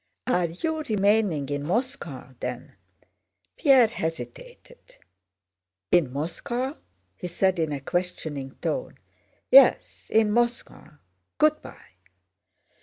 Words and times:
"Are 0.25 0.45
you 0.47 0.81
remaining 0.89 1.49
in 1.49 1.61
Moscow, 1.63 2.33
then?" 2.39 2.73
Pierre 3.55 3.85
hesitated. 3.89 4.95
"In 5.91 6.11
Moscow?" 6.11 6.75
he 7.15 7.27
said 7.27 7.59
in 7.59 7.71
a 7.71 7.81
questioning 7.81 8.55
tone. 8.63 8.97
"Yes, 9.51 10.07
in 10.09 10.31
Moscow. 10.31 10.97
Good 11.37 11.61
by!" 11.61 11.77